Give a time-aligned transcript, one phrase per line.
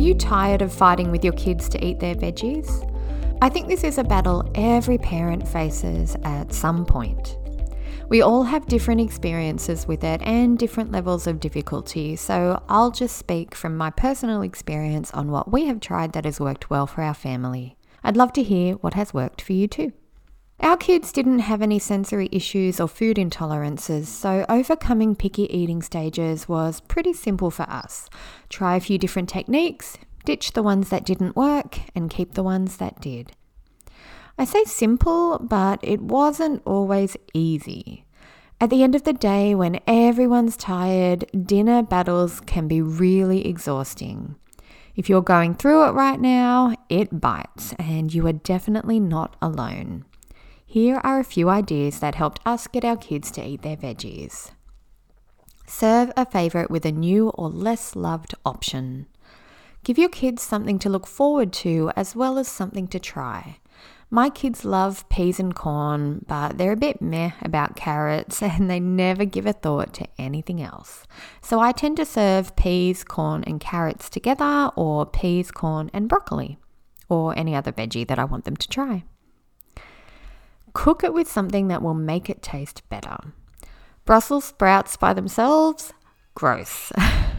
[0.00, 2.86] you tired of fighting with your kids to eat their veggies?
[3.42, 7.36] I think this is a battle every parent faces at some point.
[8.08, 13.16] We all have different experiences with it and different levels of difficulty, so I'll just
[13.16, 17.02] speak from my personal experience on what we have tried that has worked well for
[17.02, 17.76] our family.
[18.02, 19.92] I'd love to hear what has worked for you too.
[20.62, 26.50] Our kids didn't have any sensory issues or food intolerances, so overcoming picky eating stages
[26.50, 28.10] was pretty simple for us.
[28.50, 29.96] Try a few different techniques,
[30.26, 33.32] ditch the ones that didn't work, and keep the ones that did.
[34.36, 38.04] I say simple, but it wasn't always easy.
[38.60, 44.36] At the end of the day, when everyone's tired, dinner battles can be really exhausting.
[44.94, 50.04] If you're going through it right now, it bites, and you are definitely not alone.
[50.72, 54.52] Here are a few ideas that helped us get our kids to eat their veggies.
[55.66, 59.08] Serve a favourite with a new or less loved option.
[59.82, 63.58] Give your kids something to look forward to as well as something to try.
[64.10, 68.78] My kids love peas and corn, but they're a bit meh about carrots and they
[68.78, 71.04] never give a thought to anything else.
[71.42, 76.58] So I tend to serve peas, corn, and carrots together, or peas, corn, and broccoli,
[77.08, 79.02] or any other veggie that I want them to try.
[80.72, 83.18] Cook it with something that will make it taste better.
[84.04, 85.92] Brussels sprouts by themselves,
[86.34, 86.92] gross.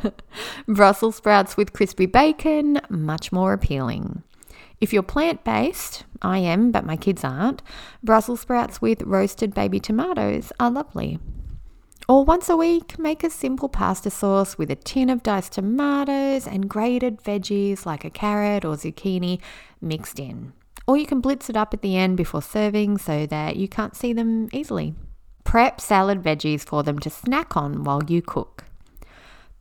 [0.68, 4.24] Brussels sprouts with crispy bacon, much more appealing.
[4.80, 7.62] If you're plant based, I am, but my kids aren't,
[8.04, 11.20] Brussels sprouts with roasted baby tomatoes are lovely.
[12.08, 16.48] Or once a week, make a simple pasta sauce with a tin of diced tomatoes
[16.48, 19.40] and grated veggies like a carrot or zucchini
[19.80, 20.54] mixed in.
[20.92, 23.96] Or you can blitz it up at the end before serving so that you can't
[23.96, 24.94] see them easily.
[25.46, 28.66] Prep salad veggies for them to snack on while you cook.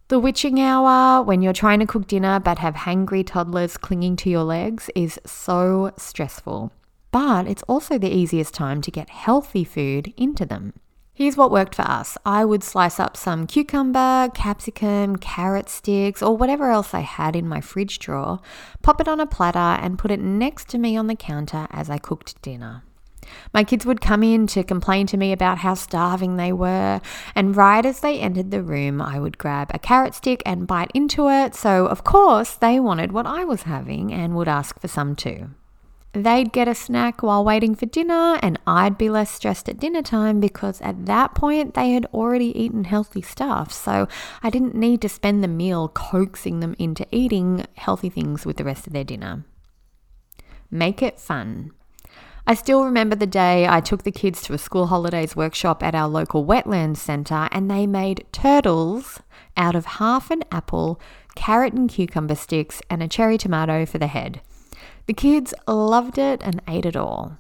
[0.09, 4.29] The witching hour, when you're trying to cook dinner but have hangry toddlers clinging to
[4.29, 6.73] your legs, is so stressful.
[7.13, 10.73] But it's also the easiest time to get healthy food into them.
[11.21, 12.17] Here's what worked for us.
[12.25, 17.47] I would slice up some cucumber, capsicum, carrot sticks, or whatever else I had in
[17.47, 18.41] my fridge drawer,
[18.81, 21.91] pop it on a platter, and put it next to me on the counter as
[21.91, 22.85] I cooked dinner.
[23.53, 27.03] My kids would come in to complain to me about how starving they were,
[27.35, 30.91] and right as they entered the room, I would grab a carrot stick and bite
[30.95, 31.55] into it.
[31.55, 35.51] So, of course, they wanted what I was having and would ask for some too.
[36.13, 40.03] They'd get a snack while waiting for dinner, and I'd be less stressed at dinner
[40.03, 43.73] time because at that point they had already eaten healthy stuff.
[43.73, 44.09] So
[44.43, 48.65] I didn't need to spend the meal coaxing them into eating healthy things with the
[48.65, 49.45] rest of their dinner.
[50.69, 51.71] Make it fun.
[52.45, 55.95] I still remember the day I took the kids to a school holidays workshop at
[55.95, 59.21] our local wetlands centre and they made turtles
[59.57, 61.01] out of half an apple,
[61.37, 64.41] carrot and cucumber sticks, and a cherry tomato for the head.
[65.07, 67.39] The kids loved it and ate it all.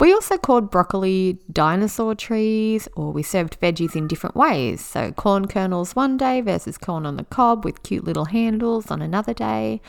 [0.00, 4.84] We also called broccoli dinosaur trees, or we served veggies in different ways.
[4.84, 9.00] So, corn kernels one day versus corn on the cob with cute little handles on
[9.00, 9.80] another day.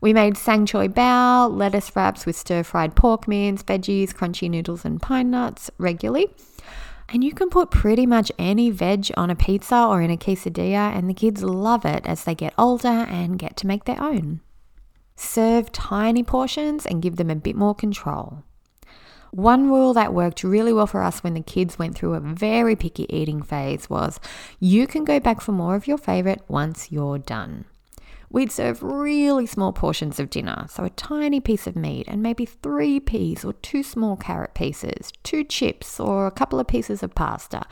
[0.00, 4.84] We made sang choy bao, lettuce wraps with stir fried pork mince, veggies, crunchy noodles,
[4.84, 6.32] and pine nuts regularly.
[7.08, 10.96] And you can put pretty much any veg on a pizza or in a quesadilla,
[10.96, 14.40] and the kids love it as they get older and get to make their own.
[15.20, 18.44] Serve tiny portions and give them a bit more control.
[19.32, 22.76] One rule that worked really well for us when the kids went through a very
[22.76, 24.20] picky eating phase was
[24.60, 27.64] you can go back for more of your favorite once you're done.
[28.30, 32.44] We'd serve really small portions of dinner, so a tiny piece of meat and maybe
[32.44, 37.14] three peas or two small carrot pieces, two chips or a couple of pieces of
[37.14, 37.62] pasta.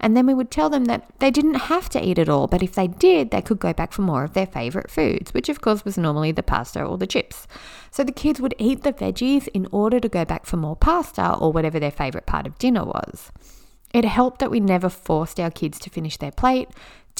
[0.00, 2.62] And then we would tell them that they didn't have to eat it all, but
[2.62, 5.60] if they did, they could go back for more of their favourite foods, which of
[5.60, 7.46] course was normally the pasta or the chips.
[7.92, 11.34] So the kids would eat the veggies in order to go back for more pasta
[11.34, 13.30] or whatever their favourite part of dinner was.
[13.92, 16.68] It helped that we never forced our kids to finish their plate,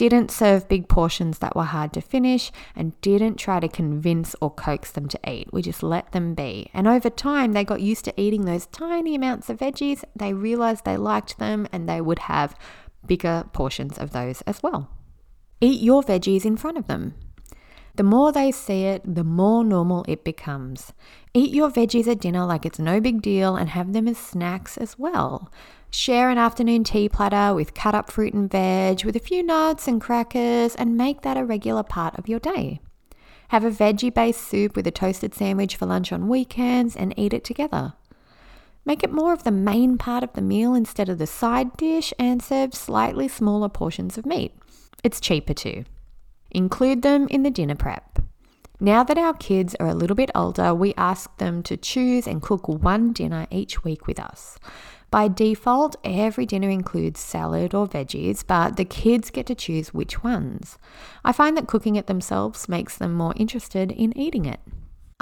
[0.01, 4.51] didn't serve big portions that were hard to finish, and didn't try to convince or
[4.51, 5.53] coax them to eat.
[5.53, 6.71] We just let them be.
[6.73, 10.03] And over time, they got used to eating those tiny amounts of veggies.
[10.17, 12.57] They realized they liked them and they would have
[13.07, 14.89] bigger portions of those as well.
[15.61, 17.15] Eat your veggies in front of them.
[17.97, 20.95] The more they see it, the more normal it becomes.
[21.35, 24.79] Eat your veggies at dinner like it's no big deal and have them as snacks
[24.79, 25.53] as well.
[25.93, 29.89] Share an afternoon tea platter with cut up fruit and veg, with a few nuts
[29.89, 32.81] and crackers, and make that a regular part of your day.
[33.49, 37.35] Have a veggie based soup with a toasted sandwich for lunch on weekends and eat
[37.35, 37.95] it together.
[38.85, 42.15] Make it more of the main part of the meal instead of the side dish
[42.21, 44.55] and serve slightly smaller portions of meat.
[45.03, 45.85] It's cheaper too.
[46.53, 48.21] Include them in the dinner prep.
[48.79, 52.41] Now that our kids are a little bit older, we ask them to choose and
[52.41, 54.59] cook one dinner each week with us.
[55.11, 60.23] By default, every dinner includes salad or veggies, but the kids get to choose which
[60.23, 60.79] ones.
[61.25, 64.61] I find that cooking it themselves makes them more interested in eating it.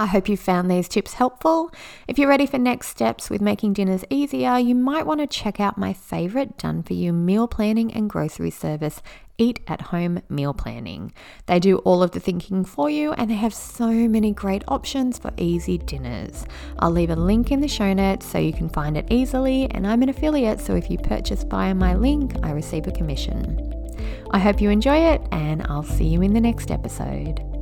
[0.01, 1.73] I hope you found these tips helpful.
[2.07, 5.59] If you're ready for next steps with making dinners easier, you might want to check
[5.59, 9.03] out my favorite done for you meal planning and grocery service,
[9.39, 11.13] Eat at Home Meal Planning.
[11.47, 15.19] They do all of the thinking for you and they have so many great options
[15.19, 16.47] for easy dinners.
[16.79, 19.85] I'll leave a link in the show notes so you can find it easily, and
[19.85, 23.75] I'm an affiliate, so if you purchase via my link, I receive a commission.
[24.31, 27.58] I hope you enjoy it, and I'll see you in the next episode.